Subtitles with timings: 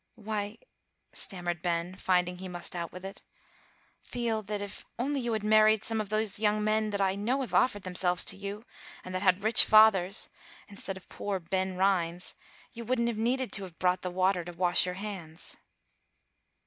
[0.15, 0.57] "Why,"
[1.13, 3.21] stammered Ben, finding he must out with it,
[4.01, 7.41] "feel that if you had only married some of these young men that I know
[7.41, 8.65] have offered themselves to you,
[9.03, 10.29] and that had rich fathers,
[10.67, 12.33] instead of poor Ben Rhines,
[12.73, 15.57] you wouldn't have needed to have brought the water to wash your hands."